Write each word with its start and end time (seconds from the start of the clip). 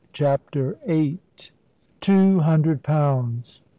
CHAPTER 0.13 0.79
VIII 0.87 1.19
Two 1.99 2.39
hundred 2.39 2.81
pounds. 2.81 3.61